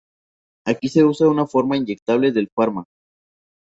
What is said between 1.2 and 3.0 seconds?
una forma inyectable del fármaco.